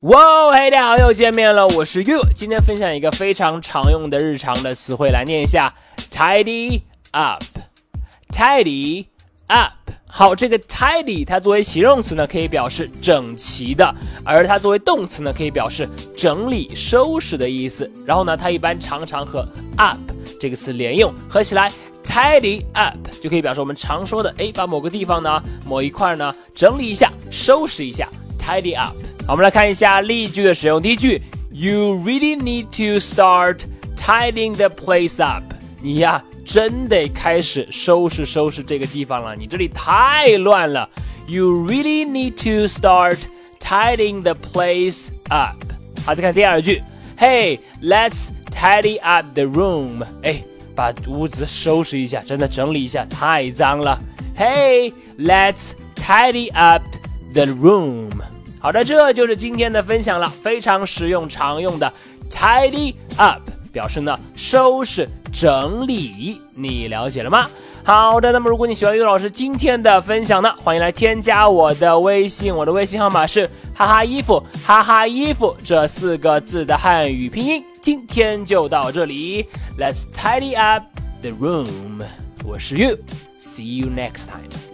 [0.00, 2.20] 哇，嘿，大家好，又见面了，我是 You。
[2.34, 5.72] 今天分享一个非常常用的日常的词汇，来念一下
[6.10, 9.06] ：tidy up，tidy
[9.46, 9.72] up。
[10.06, 13.90] 好，这个 tidy 它作为形容词呢，可以表示整齐的；
[14.22, 17.90] 而它作为动词呢，可以表示整理、收拾的意思。
[18.04, 19.98] 然后呢，它一般常常和 up
[20.38, 21.72] 这个词连用，合起来
[22.04, 28.06] tidy up 就可以表示我们常说的，哎，把某个地方呢、某一块呢整理一下、收拾一下
[28.38, 28.94] ，tidy up。
[29.27, 30.81] 好，我们来看一下例句的使用。
[30.81, 31.21] 第一句，
[31.51, 33.61] You really need to start
[33.95, 35.43] tidying the place up。
[35.79, 40.89] 你呀，真得开始收拾收拾这个地方了，你这里太乱了。
[41.27, 43.17] You really need to start
[43.59, 45.57] tidying the place up。
[46.05, 46.81] 好，再看第二句，
[47.17, 50.03] Hey，let's tidy up the room。
[50.23, 50.43] 哎，
[50.75, 53.99] 把屋子收拾一下，真的整理一下，太脏了。
[54.37, 56.83] Hey，let's tidy up
[57.33, 58.09] the room。
[58.66, 61.92] 好的，这就是今天的分享了，非常实用常用的
[62.28, 63.40] tidy up，
[63.72, 67.48] 表示呢收拾整理，你了解了吗？
[67.84, 77.62] 好的，那么如果你喜欢于老师今天的分享呢，欢迎来添加我的微信，我的微信号码是哈哈衣服哈哈衣服这四个字的汉语拼音。
[77.80, 79.46] 今天就到这里
[79.78, 80.82] ，Let's tidy up
[81.22, 82.02] the room。
[82.44, 84.65] 我是 You，See you next time。